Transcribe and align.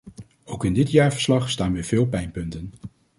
Ook 0.43 0.65
in 0.65 0.73
dit 0.73 0.91
jaarverslag 0.91 1.49
staan 1.49 1.73
weer 1.73 1.83
veel 1.83 2.05
pijnpunten. 2.07 2.73